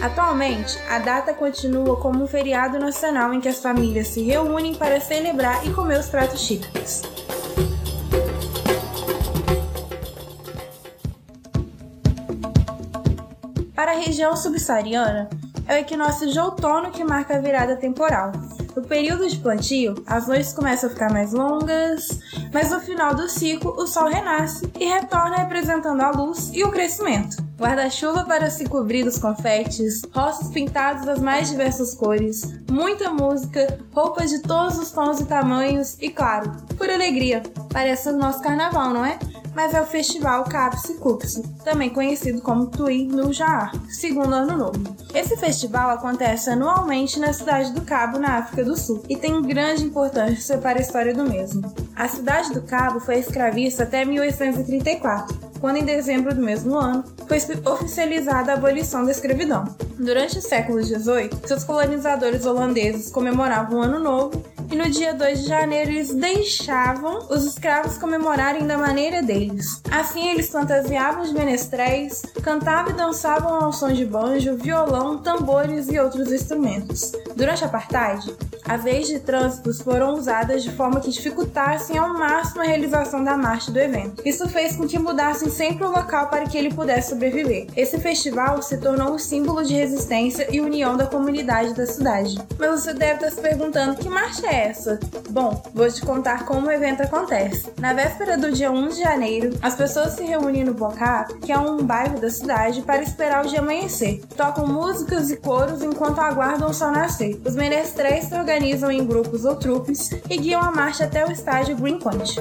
Atualmente, 0.00 0.78
a 0.88 1.00
data 1.00 1.34
continua 1.34 1.96
como 1.96 2.22
um 2.22 2.26
feriado 2.28 2.78
nacional 2.78 3.34
em 3.34 3.40
que 3.40 3.48
as 3.48 3.60
famílias 3.60 4.08
se 4.08 4.22
reúnem 4.22 4.74
para 4.74 5.00
celebrar 5.00 5.66
e 5.66 5.72
comer 5.72 5.98
os 5.98 6.06
pratos 6.06 6.46
típicos. 6.46 7.02
Para 13.74 13.92
a 13.92 13.96
região 13.96 14.36
subsaariana, 14.36 15.28
é 15.66 15.74
o 15.74 15.78
equinócio 15.78 16.30
de 16.30 16.38
outono 16.38 16.90
que 16.90 17.02
marca 17.02 17.36
a 17.36 17.40
virada 17.40 17.76
temporal. 17.76 18.30
No 18.76 18.82
período 18.82 19.28
de 19.28 19.36
plantio, 19.36 19.94
as 20.06 20.28
noites 20.28 20.52
começam 20.52 20.88
a 20.88 20.92
ficar 20.92 21.12
mais 21.12 21.32
longas, 21.32 22.20
mas 22.52 22.70
no 22.70 22.80
final 22.80 23.14
do 23.16 23.28
ciclo 23.28 23.74
o 23.76 23.86
sol 23.86 24.08
renasce 24.08 24.70
e 24.78 24.84
retorna 24.84 25.38
representando 25.38 26.00
a 26.00 26.10
luz 26.10 26.50
e 26.54 26.62
o 26.62 26.70
crescimento. 26.70 27.47
Guarda-chuva 27.58 28.24
para 28.24 28.50
se 28.50 28.64
cobrir 28.66 29.04
dos 29.04 29.18
confetes, 29.18 30.02
roças 30.14 30.48
pintados 30.48 31.04
das 31.04 31.18
mais 31.18 31.50
diversas 31.50 31.92
cores, 31.92 32.42
muita 32.70 33.10
música, 33.10 33.80
roupas 33.92 34.30
de 34.30 34.38
todos 34.40 34.78
os 34.78 34.92
tons 34.92 35.20
e 35.20 35.26
tamanhos 35.26 35.96
e, 36.00 36.08
claro, 36.08 36.52
por 36.76 36.88
alegria. 36.88 37.42
Parece 37.72 38.10
o 38.10 38.16
nosso 38.16 38.40
carnaval, 38.40 38.90
não 38.90 39.04
é? 39.04 39.18
mas 39.58 39.74
é 39.74 39.82
o 39.82 39.86
Festival 39.86 40.44
Capsi 40.44 40.94
Cupsi, 40.94 41.42
também 41.64 41.90
conhecido 41.90 42.40
como 42.40 42.68
Tui 42.68 43.08
no 43.08 43.32
Jaar, 43.32 43.72
segundo 43.88 44.32
ano 44.32 44.56
novo. 44.56 44.96
Esse 45.12 45.36
festival 45.36 45.90
acontece 45.90 46.48
anualmente 46.48 47.18
na 47.18 47.32
cidade 47.32 47.72
do 47.72 47.80
Cabo, 47.80 48.20
na 48.20 48.38
África 48.38 48.62
do 48.62 48.76
Sul, 48.76 49.02
e 49.08 49.16
tem 49.16 49.42
grande 49.42 49.82
importância 49.82 50.58
para 50.58 50.78
a 50.78 50.82
história 50.82 51.12
do 51.12 51.24
mesmo. 51.24 51.74
A 51.96 52.06
cidade 52.06 52.52
do 52.52 52.62
Cabo 52.62 53.00
foi 53.00 53.18
escravista 53.18 53.82
até 53.82 54.04
1834, 54.04 55.47
quando 55.60 55.76
em 55.76 55.84
dezembro 55.84 56.34
do 56.34 56.40
mesmo 56.40 56.76
ano 56.76 57.04
foi 57.26 57.38
oficializada 57.70 58.52
a 58.52 58.54
abolição 58.54 59.04
da 59.04 59.10
escravidão. 59.10 59.64
Durante 59.98 60.38
o 60.38 60.42
século 60.42 60.82
XVIII, 60.82 61.30
seus 61.44 61.64
colonizadores 61.64 62.46
holandeses 62.46 63.10
comemoravam 63.10 63.78
o 63.78 63.82
Ano 63.82 63.98
Novo 63.98 64.44
e 64.70 64.76
no 64.76 64.88
dia 64.90 65.14
2 65.14 65.42
de 65.42 65.48
janeiro 65.48 65.90
eles 65.90 66.14
deixavam 66.14 67.26
os 67.30 67.44
escravos 67.44 67.96
comemorarem 67.96 68.66
da 68.66 68.76
maneira 68.76 69.22
deles. 69.22 69.82
Assim, 69.90 70.28
eles 70.28 70.50
fantasiavam 70.50 71.24
de 71.24 71.32
menestréis, 71.32 72.22
cantavam 72.42 72.92
e 72.92 72.96
dançavam 72.96 73.64
ao 73.64 73.72
som 73.72 73.92
de 73.92 74.04
banjo, 74.04 74.56
violão, 74.56 75.18
tambores 75.18 75.88
e 75.88 75.98
outros 75.98 76.30
instrumentos. 76.30 77.12
Durante 77.34 77.64
a 77.64 77.66
apartheid, 77.66 78.36
as 78.68 78.84
leis 78.84 79.06
de 79.06 79.18
trânsito 79.18 79.72
foram 79.82 80.14
usadas 80.14 80.62
de 80.62 80.70
forma 80.70 81.00
que 81.00 81.10
dificultassem 81.10 81.96
ao 81.96 82.12
máximo 82.12 82.60
a 82.60 82.66
realização 82.66 83.24
da 83.24 83.34
marcha 83.34 83.72
do 83.72 83.78
evento. 83.78 84.22
Isso 84.24 84.46
fez 84.48 84.76
com 84.76 84.86
que 84.86 84.98
mudassem 84.98 85.48
sempre 85.48 85.84
o 85.84 85.90
local 85.90 86.28
para 86.28 86.44
que 86.44 86.58
ele 86.58 86.74
pudesse 86.74 87.08
sobreviver. 87.10 87.66
Esse 87.74 87.98
festival 87.98 88.60
se 88.60 88.76
tornou 88.76 89.14
um 89.14 89.18
símbolo 89.18 89.64
de 89.64 89.72
resistência 89.72 90.46
e 90.50 90.60
união 90.60 90.98
da 90.98 91.06
comunidade 91.06 91.72
da 91.72 91.86
cidade. 91.86 92.38
Mas 92.58 92.82
você 92.82 92.92
deve 92.92 93.14
estar 93.14 93.30
se 93.30 93.40
perguntando 93.40 93.96
que 93.96 94.08
marcha 94.08 94.46
é 94.46 94.68
essa? 94.68 95.00
Bom, 95.30 95.62
vou 95.72 95.90
te 95.90 96.02
contar 96.02 96.44
como 96.44 96.66
o 96.66 96.70
evento 96.70 97.02
acontece. 97.02 97.72
Na 97.78 97.94
véspera 97.94 98.36
do 98.36 98.52
dia 98.52 98.70
1 98.70 98.88
de 98.88 98.98
janeiro, 99.00 99.58
as 99.62 99.74
pessoas 99.74 100.12
se 100.12 100.24
reúnem 100.24 100.64
no 100.64 100.74
Bocá, 100.74 101.26
que 101.42 101.52
é 101.52 101.58
um 101.58 101.82
bairro 101.82 102.20
da 102.20 102.28
cidade, 102.28 102.82
para 102.82 103.02
esperar 103.02 103.46
o 103.46 103.48
dia 103.48 103.60
amanhecer. 103.60 104.20
Tocam 104.36 104.66
músicas 104.66 105.30
e 105.30 105.36
coros 105.36 105.82
enquanto 105.82 106.20
aguardam 106.20 106.68
o 106.68 106.74
sol 106.74 106.90
nascer. 106.90 107.40
Os 107.46 107.54
menestréis 107.54 108.26
se 108.26 108.34
organizam 108.34 108.57
em 108.66 109.06
grupos 109.06 109.44
ou 109.44 109.56
trupes 109.56 110.10
e 110.28 110.36
guiam 110.36 110.60
a 110.60 110.70
marcha 110.70 111.04
até 111.04 111.26
o 111.26 111.30
estádio 111.30 111.76
Greenpoint. 111.76 112.36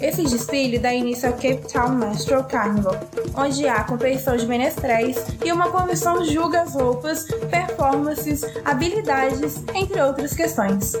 Esse 0.00 0.22
desfile 0.22 0.78
dá 0.78 0.94
início 0.94 1.28
ao 1.28 1.34
Cape 1.34 1.60
Town 1.70 1.90
Minstrel 1.90 2.42
Carnival, 2.44 2.96
onde 3.36 3.68
há 3.68 3.84
competição 3.84 4.34
de 4.36 4.46
menestréis 4.46 5.18
e 5.44 5.52
uma 5.52 5.70
comissão 5.70 6.24
julga 6.24 6.62
as 6.62 6.74
roupas, 6.74 7.26
performances, 7.50 8.42
habilidades, 8.64 9.62
entre 9.74 10.00
outras 10.00 10.32
questões. 10.32 10.94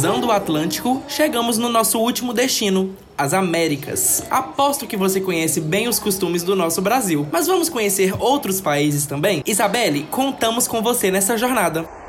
Cruzando 0.00 0.28
o 0.28 0.32
Atlântico, 0.32 1.02
chegamos 1.06 1.58
no 1.58 1.68
nosso 1.68 1.98
último 1.98 2.32
destino, 2.32 2.96
as 3.18 3.34
Américas. 3.34 4.24
Aposto 4.30 4.86
que 4.86 4.96
você 4.96 5.20
conhece 5.20 5.60
bem 5.60 5.88
os 5.88 5.98
costumes 5.98 6.42
do 6.42 6.56
nosso 6.56 6.80
Brasil, 6.80 7.28
mas 7.30 7.46
vamos 7.46 7.68
conhecer 7.68 8.14
outros 8.18 8.62
países 8.62 9.04
também? 9.04 9.42
Isabelle, 9.44 10.04
contamos 10.10 10.66
com 10.66 10.80
você 10.80 11.10
nessa 11.10 11.36
jornada. 11.36 11.99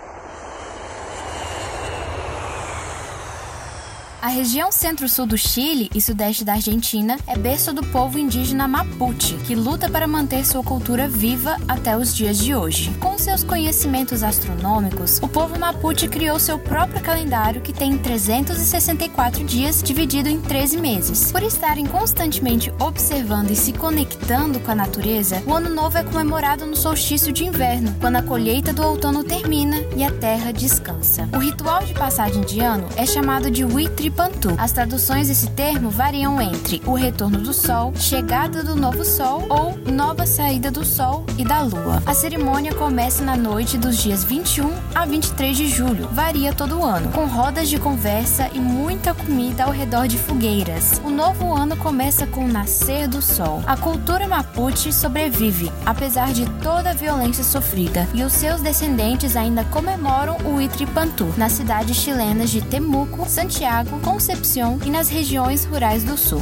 A 4.22 4.28
região 4.28 4.72
centro-sul 4.72 5.26
do 5.26 5.36
Chile 5.36 5.90
e 5.96 6.00
sudeste 6.00 6.46
da 6.46 6.54
Argentina 6.54 7.18
é 7.26 7.36
berço 7.36 7.74
do 7.74 7.82
povo 7.88 8.20
indígena 8.20 8.68
Mapuche, 8.68 9.36
que 9.48 9.56
luta 9.56 9.90
para 9.90 10.06
manter 10.06 10.46
sua 10.46 10.62
cultura 10.62 11.08
viva 11.08 11.58
até 11.68 11.98
os 11.98 12.16
dias 12.16 12.38
de 12.38 12.54
hoje. 12.54 12.92
Com 13.00 13.18
seus 13.18 13.44
conhecimentos 13.44 14.22
astronômicos, 14.22 15.18
o 15.24 15.28
povo 15.28 15.58
Mapuche 15.58 16.08
criou 16.08 16.38
seu 16.38 16.60
próprio 16.60 17.02
calendário 17.02 17.62
que 17.62 17.74
tem 17.74 17.98
364 17.98 19.44
dias 19.44 19.82
dividido 19.82 20.30
em 20.30 20.40
13 20.40 20.78
meses. 20.78 21.32
Por 21.32 21.42
estarem 21.42 21.88
constantemente 21.88 22.72
observando 22.80 23.50
e 23.50 23.56
se 23.56 23.74
conectando 23.74 24.60
com 24.60 24.70
a 24.70 24.76
natureza, 24.76 25.42
o 25.48 25.54
Ano 25.56 25.72
Novo 25.72 25.98
é 25.98 26.04
comemorado 26.04 26.68
no 26.68 26.76
solstício 26.76 27.34
de 27.34 27.44
inverno, 27.44 27.96
quando 28.00 28.18
a 28.18 28.22
colheita 28.22 28.72
do 28.72 28.84
outono 28.84 29.24
termina 29.24 29.78
e 29.98 30.04
a 30.04 30.12
terra 30.12 30.54
descansa. 30.54 31.28
O 31.34 31.40
ritual 31.40 31.84
de 31.84 31.96
passagem 31.96 32.42
de 32.44 32.60
ano 32.60 32.88
é 32.96 33.04
chamado 33.04 33.50
de 33.50 33.66
Huitri 33.66 34.11
Pantu. 34.12 34.54
As 34.58 34.72
traduções 34.72 35.28
desse 35.28 35.50
termo 35.52 35.90
variam 35.90 36.42
entre 36.42 36.82
o 36.86 36.94
retorno 36.94 37.40
do 37.40 37.54
sol, 37.54 37.94
chegada 37.96 38.64
do 38.64 38.76
novo 38.76 39.04
sol 39.04 39.46
ou 39.50 39.78
nova 39.92 40.26
saída 40.26 40.70
do 40.70 40.86
sol 40.86 41.26
e 41.38 41.44
da 41.44 41.62
lua. 41.62 42.02
A 42.06 42.14
cerimônia 42.14 42.74
começa 42.74 43.24
na 43.24 43.36
noite 43.36 43.78
dos 43.78 43.98
dias 43.98 44.24
21 44.24 44.72
a 44.94 45.06
23 45.06 45.56
de 45.56 45.68
julho, 45.68 46.08
varia 46.12 46.54
todo 46.54 46.84
ano, 46.84 47.12
com 47.12 47.26
rodas 47.26 47.70
de 47.70 47.80
conversa 47.80 48.50
e 48.54 48.60
muita 48.60 49.14
comida 49.14 49.64
ao 49.64 49.72
redor 49.72 50.08
de 50.08 50.18
fogueiras. 50.18 51.02
O 51.04 51.10
novo 51.10 51.54
ano 51.54 51.76
começa 51.78 52.28
com 52.28 52.46
o 52.46 52.48
nascer 52.48 53.08
do 53.08 53.22
sol. 53.22 53.64
A 53.66 53.78
cultura 53.78 54.28
mapuche 54.28 54.92
sobrevive, 54.92 55.72
apesar 55.86 56.34
de 56.34 56.46
toda 56.62 56.92
a 56.92 56.94
violência 56.94 57.44
sofrida, 57.44 58.08
e 58.14 58.24
os 58.24 58.34
seus 58.34 58.62
descendentes 58.62 59.36
ainda 59.36 59.64
comemoram 59.66 60.38
o 60.46 60.56
Huitri 60.56 60.86
Pantu 60.86 61.34
nas 61.38 61.54
cidades 61.54 61.96
chilenas 61.96 62.50
de 62.50 62.62
Temuco, 62.62 63.28
Santiago, 63.30 64.00
Concepción 64.04 64.80
e 64.86 64.90
nas 64.90 65.10
regiões 65.10 65.64
rurais 65.66 66.04
do 66.04 66.18
sul. 66.18 66.42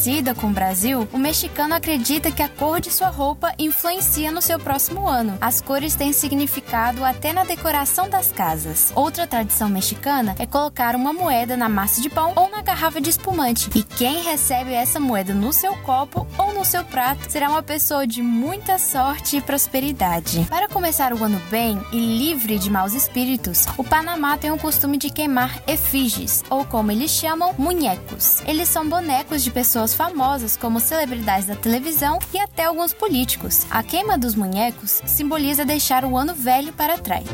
Parecida 0.00 0.34
com 0.34 0.46
o 0.46 0.50
Brasil, 0.50 1.06
o 1.12 1.18
mexicano 1.18 1.74
acredita 1.74 2.32
que 2.32 2.42
a 2.42 2.48
cor 2.48 2.80
de 2.80 2.90
sua 2.90 3.08
roupa 3.08 3.52
influencia 3.58 4.32
no 4.32 4.40
seu 4.40 4.58
próximo 4.58 5.06
ano. 5.06 5.36
As 5.42 5.60
cores 5.60 5.94
têm 5.94 6.10
significado 6.10 7.04
até 7.04 7.34
na 7.34 7.44
decoração 7.44 8.08
das 8.08 8.32
casas. 8.32 8.92
Outra 8.94 9.26
tradição 9.26 9.68
mexicana 9.68 10.34
é 10.38 10.46
colocar 10.46 10.96
uma 10.96 11.12
moeda 11.12 11.54
na 11.54 11.68
massa 11.68 12.00
de 12.00 12.08
pão 12.08 12.32
ou 12.34 12.50
na 12.50 12.62
garrafa 12.62 12.98
de 12.98 13.10
espumante. 13.10 13.68
E 13.74 13.82
quem 13.82 14.22
recebe 14.22 14.72
essa 14.72 14.98
moeda 14.98 15.34
no 15.34 15.52
seu 15.52 15.76
copo 15.76 16.26
ou 16.38 16.54
no 16.54 16.64
seu 16.64 16.82
prato 16.82 17.30
será 17.30 17.50
uma 17.50 17.62
pessoa 17.62 18.06
de 18.06 18.22
muita 18.22 18.78
sorte 18.78 19.36
e 19.36 19.42
prosperidade. 19.42 20.46
Para 20.48 20.66
começar 20.66 21.12
o 21.12 21.22
ano 21.22 21.38
bem 21.50 21.78
e 21.92 21.98
livre 21.98 22.58
de 22.58 22.70
maus 22.70 22.94
espíritos, 22.94 23.66
o 23.76 23.84
Panamá 23.84 24.38
tem 24.38 24.50
o 24.50 24.58
costume 24.58 24.96
de 24.96 25.10
queimar 25.10 25.62
efígies, 25.66 26.42
ou 26.48 26.64
como 26.64 26.90
eles 26.90 27.10
chamam, 27.10 27.54
munhecos. 27.58 28.40
Eles 28.46 28.66
são 28.66 28.88
bonecos 28.88 29.44
de 29.44 29.50
pessoas 29.90 29.94
famosas 29.94 30.56
como 30.56 30.80
celebridades 30.80 31.46
da 31.46 31.56
televisão 31.56 32.18
e 32.32 32.38
até 32.38 32.64
alguns 32.64 32.92
políticos. 32.92 33.66
A 33.70 33.82
queima 33.82 34.16
dos 34.16 34.34
munhecos 34.34 35.02
simboliza 35.06 35.64
deixar 35.64 36.04
o 36.04 36.16
ano 36.16 36.34
velho 36.34 36.72
para 36.72 36.98
trás. 36.98 37.24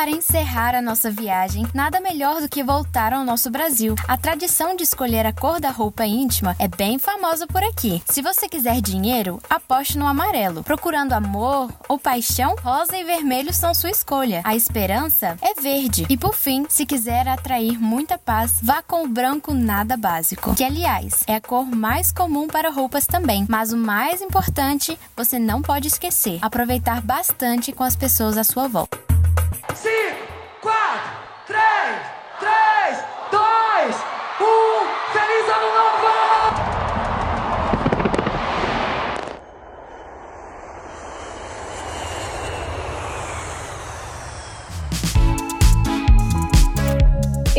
Para 0.00 0.10
encerrar 0.10 0.74
a 0.74 0.80
nossa 0.80 1.10
viagem, 1.10 1.66
nada 1.74 2.00
melhor 2.00 2.40
do 2.40 2.48
que 2.48 2.64
voltar 2.64 3.12
ao 3.12 3.22
nosso 3.22 3.50
Brasil. 3.50 3.94
A 4.08 4.16
tradição 4.16 4.74
de 4.74 4.82
escolher 4.82 5.26
a 5.26 5.32
cor 5.32 5.60
da 5.60 5.68
roupa 5.68 6.06
íntima 6.06 6.56
é 6.58 6.66
bem 6.66 6.98
famosa 6.98 7.46
por 7.46 7.62
aqui. 7.62 8.02
Se 8.08 8.22
você 8.22 8.48
quiser 8.48 8.80
dinheiro, 8.80 9.38
aposte 9.50 9.98
no 9.98 10.06
amarelo. 10.06 10.64
Procurando 10.64 11.12
amor 11.12 11.70
ou 11.86 11.98
paixão, 11.98 12.56
rosa 12.62 12.96
e 12.96 13.04
vermelho 13.04 13.52
são 13.52 13.74
sua 13.74 13.90
escolha. 13.90 14.40
A 14.42 14.56
esperança 14.56 15.36
é 15.42 15.60
verde. 15.60 16.06
E 16.08 16.16
por 16.16 16.34
fim, 16.34 16.64
se 16.70 16.86
quiser 16.86 17.28
atrair 17.28 17.78
muita 17.78 18.16
paz, 18.16 18.58
vá 18.62 18.80
com 18.80 19.04
o 19.04 19.08
branco 19.08 19.52
nada 19.52 19.98
básico, 19.98 20.54
que 20.54 20.64
aliás 20.64 21.24
é 21.26 21.34
a 21.34 21.42
cor 21.42 21.66
mais 21.66 22.10
comum 22.10 22.46
para 22.46 22.70
roupas 22.70 23.06
também. 23.06 23.44
Mas 23.50 23.70
o 23.70 23.76
mais 23.76 24.22
importante, 24.22 24.98
você 25.14 25.38
não 25.38 25.60
pode 25.60 25.88
esquecer: 25.88 26.38
aproveitar 26.40 27.02
bastante 27.02 27.70
com 27.70 27.84
as 27.84 27.94
pessoas 27.94 28.38
à 28.38 28.44
sua 28.44 28.66
volta. 28.66 28.98
5, 29.72 29.88
4, 30.60 30.72
3, 31.46 31.56
3, 32.40 33.04
2, 33.30 33.38
1. 34.40 34.86
Feliz 35.12 35.48
Ano 35.48 35.68
Novo! 35.74 36.09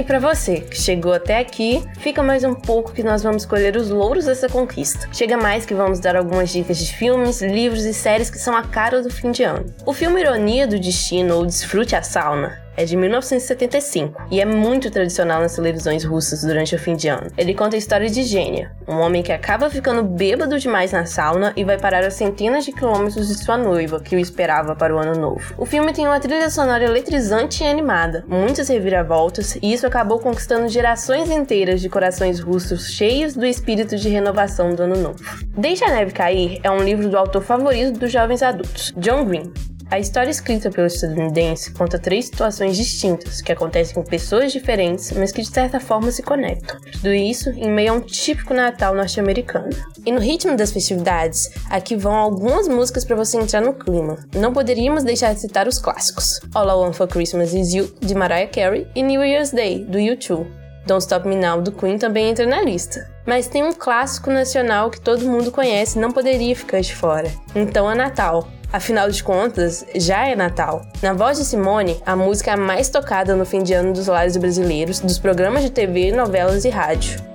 E 0.02 0.04
para 0.04 0.18
você 0.18 0.62
que 0.62 0.82
chegou 0.82 1.14
até 1.14 1.38
aqui, 1.38 1.88
fica 2.00 2.24
mais 2.24 2.44
um 2.44 2.56
pouco 2.56 2.92
que 2.92 3.04
nós 3.04 3.22
vamos 3.22 3.46
colher 3.46 3.78
os 3.78 3.92
louros 3.92 4.26
dessa 4.26 4.50
conquista. 4.50 5.08
Chega 5.14 5.38
mais 5.38 5.64
que 5.64 5.76
vamos 5.76 6.00
dar 6.00 6.16
algumas 6.16 6.50
dicas 6.50 6.80
de 6.80 6.92
filmes, 6.92 7.40
livros 7.40 7.86
e 7.86 7.94
séries 7.94 8.28
que 8.28 8.40
são 8.40 8.56
a 8.56 8.64
cara 8.64 9.04
do 9.04 9.12
fim 9.12 9.30
de 9.30 9.44
ano. 9.44 9.72
O 9.86 9.94
filme 9.94 10.20
Ironia 10.20 10.66
do 10.66 10.80
Destino 10.80 11.36
ou 11.36 11.46
Desfrute 11.46 11.96
a 11.96 12.02
Sauna 12.02 12.60
é 12.76 12.86
de 12.86 12.96
1975 12.96 14.28
e 14.32 14.40
é 14.42 14.46
muito 14.46 14.90
tradicional 14.90 15.42
nas 15.42 15.56
televisões 15.56 16.04
russas 16.04 16.42
durante 16.44 16.76
o 16.76 16.80
fim 16.80 16.96
de 16.96 17.08
ano. 17.08 17.32
Ele 17.38 17.54
conta 17.54 17.76
a 17.76 17.80
história 17.80 18.10
de 18.10 18.24
Gênia, 18.24 18.72
um 18.88 19.00
homem 19.00 19.24
que 19.24 19.32
acaba 19.32 19.70
ficando 19.70 20.04
bêbado 20.04 20.60
demais 20.60 20.92
na 20.92 21.06
sauna 21.06 21.54
e 21.56 21.64
vai 21.64 21.78
parar 21.78 22.04
a 22.04 22.12
centenas 22.12 22.66
de 22.66 22.72
quilômetros 22.72 23.28
de 23.28 23.36
sua 23.36 23.58
noiva, 23.58 24.00
que 24.00 24.16
o 24.16 24.20
esperava 24.20 24.76
para 24.76 24.96
o 24.96 25.00
ano 25.00 25.20
novo. 25.20 25.54
O 25.58 25.66
filme 25.66 25.94
tem 25.94 26.06
uma 26.06 26.20
trilha 26.20 26.50
sonora 26.50 26.84
eletrizante 26.84 27.64
e 27.64 27.68
animada, 27.68 28.24
muitas 28.28 28.70
reviravoltas, 28.70 29.58
e 29.62 29.74
isso 29.74 29.88
acabou 29.88 30.20
conquistando 30.20 30.68
gerações 30.68 31.30
inteiras 31.30 31.82
de 31.82 31.90
corações 31.90 32.40
russos 32.40 32.92
cheios 32.92 33.34
do 33.34 33.46
espírito 33.46 33.96
de 33.96 34.10
renovação 34.10 34.74
do 34.74 34.84
ano 34.84 34.96
novo. 34.96 35.20
Deixa 35.58 35.86
a 35.86 35.90
Neve 35.90 36.12
Cair 36.12 36.60
é 36.64 36.72
um 36.72 36.84
livro 36.84 37.10
do 37.10 37.18
autor 37.18 37.42
favorito 37.42 38.00
dos 38.00 38.12
jovens 38.12 38.42
adultos, 38.42 38.94
John 38.98 39.26
Green, 39.26 39.52
a 39.92 40.00
história 40.00 40.32
escrita 40.32 40.72
pelo 40.72 40.88
estadunidense 40.88 41.74
conta 41.74 42.00
três 42.00 42.26
situações 42.26 42.78
distintas 42.78 43.42
que 43.42 43.52
acontecem 43.52 43.94
com 43.94 44.04
pessoas 44.04 44.54
diferentes, 44.54 45.12
mas 45.12 45.34
que 45.34 45.42
de 45.42 45.50
certa 45.50 45.82
forma 45.82 46.10
se 46.12 46.24
conectam. 46.24 46.80
Tudo 46.94 47.10
isso 47.14 47.50
em 47.50 47.70
meio 47.70 47.92
a 47.92 47.96
um 47.98 48.00
típico 48.00 48.54
Natal 48.54 48.96
norte-americano. 48.96 49.70
E 50.06 50.12
no 50.14 50.22
ritmo 50.22 50.56
das 50.56 50.72
festividades, 50.72 51.52
aqui 51.70 51.98
vão 51.98 52.16
algumas 52.16 52.70
músicas 52.70 53.04
para 53.04 53.18
você 53.18 53.38
entrar 53.38 53.60
no 53.60 53.74
clima. 53.74 54.18
Não 54.34 54.54
poderíamos 54.54 55.04
deixar 55.04 55.34
de 55.34 55.42
citar 55.42 55.68
os 55.68 55.78
clássicos: 55.78 56.40
All 56.56 56.70
I 56.70 56.86
Want 56.86 56.96
for 56.96 57.08
Christmas 57.08 57.54
Is 57.54 57.74
You, 57.74 57.94
de 58.00 58.16
Mariah 58.16 58.48
Carey, 58.48 58.88
e 58.96 59.04
New 59.04 59.22
Year's 59.22 59.52
Day, 59.52 59.84
do 59.84 59.98
U2. 59.98 60.48
Don't 60.88 61.04
Stop 61.04 61.28
Me 61.28 61.36
Now, 61.36 61.62
do 61.62 61.72
Queen, 61.72 61.98
também 61.98 62.30
entra 62.30 62.46
na 62.46 62.62
lista. 62.62 63.08
Mas 63.28 63.48
tem 63.48 63.62
um 63.62 63.74
clássico 63.74 64.32
nacional 64.32 64.90
que 64.90 65.02
todo 65.02 65.28
mundo 65.28 65.52
conhece 65.52 65.98
e 65.98 66.02
não 66.02 66.12
poderia 66.12 66.56
ficar 66.56 66.80
de 66.80 66.96
fora. 66.96 67.30
Então 67.54 67.92
é 67.92 67.94
Natal, 67.94 68.48
Afinal 68.72 69.10
de 69.10 69.22
contas, 69.22 69.86
já 69.96 70.28
é 70.28 70.36
Natal. 70.36 70.86
Na 71.02 71.14
voz 71.14 71.38
de 71.38 71.46
Simone, 71.46 72.02
a 72.06 72.16
música 72.16 72.52
é 72.52 72.54
a 72.54 72.58
mais 72.58 72.90
tocada 72.90 73.36
no 73.36 73.46
fim 73.46 73.64
de 73.64 73.74
ano 73.74 73.94
dos 73.94 74.08
lares 74.08 74.38
brasileiros, 74.38 75.00
dos 75.00 75.20
programas 75.20 75.64
de 75.64 75.70
TV, 75.70 76.12
novelas 76.12 76.64
e 76.64 76.70
rádio. 76.70 77.32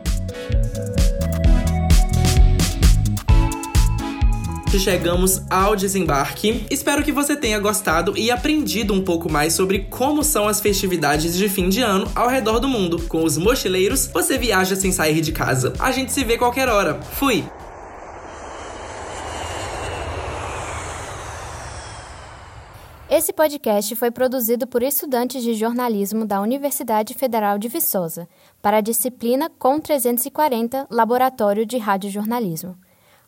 chegamos 4.78 5.42
ao 5.48 5.74
desembarque. 5.74 6.66
Espero 6.70 7.02
que 7.02 7.12
você 7.12 7.34
tenha 7.34 7.58
gostado 7.58 8.16
e 8.16 8.30
aprendido 8.30 8.92
um 8.92 9.02
pouco 9.02 9.30
mais 9.30 9.54
sobre 9.54 9.80
como 9.90 10.22
são 10.22 10.46
as 10.46 10.60
festividades 10.60 11.34
de 11.34 11.48
fim 11.48 11.68
de 11.68 11.80
ano 11.80 12.06
ao 12.14 12.28
redor 12.28 12.58
do 12.58 12.68
mundo. 12.68 13.02
Com 13.08 13.24
os 13.24 13.38
mochileiros, 13.38 14.06
você 14.06 14.36
viaja 14.38 14.76
sem 14.76 14.92
sair 14.92 15.20
de 15.20 15.32
casa. 15.32 15.72
A 15.78 15.90
gente 15.90 16.12
se 16.12 16.24
vê 16.24 16.36
qualquer 16.36 16.68
hora. 16.68 17.00
Fui! 17.14 17.44
Esse 23.16 23.32
podcast 23.32 23.96
foi 23.96 24.10
produzido 24.10 24.66
por 24.66 24.82
estudantes 24.82 25.42
de 25.42 25.54
jornalismo 25.54 26.26
da 26.26 26.38
Universidade 26.38 27.14
Federal 27.14 27.58
de 27.58 27.66
Viçosa, 27.66 28.28
para 28.60 28.76
a 28.76 28.80
disciplina 28.82 29.50
Com 29.58 29.80
340 29.80 30.86
Laboratório 30.90 31.64
de 31.64 31.78
Radiojornalismo. 31.78 32.76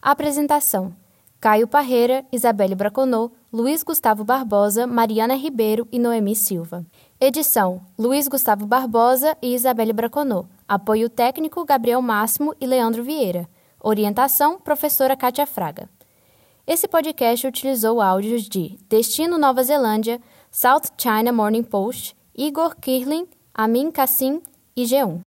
Apresentação: 0.03 0.95
Caio 1.41 1.67
Parreira, 1.67 2.23
Isabelle 2.31 2.75
Braconô, 2.75 3.31
Luiz 3.51 3.83
Gustavo 3.83 4.25
Barbosa, 4.25 4.87
Mariana 4.87 5.35
Ribeiro 5.35 5.89
e 5.91 5.99
Noemi 5.99 6.37
Silva. 6.37 6.85
Edição: 7.19 7.81
Luiz 7.99 8.29
Gustavo 8.29 8.67
Barbosa 8.67 9.39
e 9.41 9.55
Isabelle 9.55 9.95
Braconô. 9.95 10.45
Apoio 10.69 11.09
técnico: 11.09 11.65
Gabriel 11.65 12.03
Máximo 12.03 12.55
e 12.61 12.67
Leandro 12.67 13.03
Vieira. 13.03 13.49
Orientação: 13.81 14.61
Professora 14.61 15.17
Kátia 15.17 15.47
Fraga. 15.47 15.89
Esse 16.69 16.87
podcast 16.87 17.47
utilizou 17.47 17.99
áudios 17.99 18.43
de 18.43 18.79
Destino 18.91 19.39
Nova 19.39 19.63
Zelândia, 19.63 20.21
South 20.51 20.93
China 20.99 21.33
Morning 21.33 21.63
Post, 21.63 22.15
Igor 22.37 22.77
Kirling, 22.77 23.27
Amin 23.55 23.91
Kassim 23.91 24.43
e 24.77 24.83
G1. 24.83 25.25